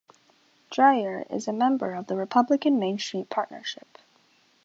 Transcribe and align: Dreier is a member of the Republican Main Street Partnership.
Dreier 0.71 1.27
is 1.31 1.47
a 1.47 1.53
member 1.53 1.93
of 1.93 2.07
the 2.07 2.15
Republican 2.15 2.79
Main 2.79 2.97
Street 2.97 3.29
Partnership. 3.29 3.99